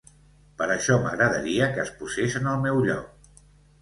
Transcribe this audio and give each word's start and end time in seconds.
Per 0.61 0.67
això 0.75 0.95
m'agradaria 1.03 1.67
que 1.75 1.81
es 1.85 1.91
posés 2.01 2.39
en 2.41 2.51
el 2.55 2.61
meu 2.65 2.85
lloc. 2.89 3.33